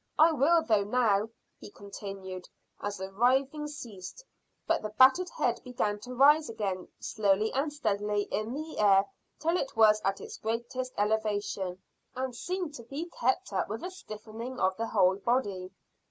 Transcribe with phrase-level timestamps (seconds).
[0.17, 1.29] I will, though, now,"
[1.59, 2.49] he continued,
[2.81, 4.25] as the writhing ceased;
[4.65, 9.05] but the battered head began to rise again slowly and steadily in the air
[9.37, 11.83] till it was at its greatest elevation,
[12.15, 15.69] and seemed to be kept up by a stiffening of the whole body.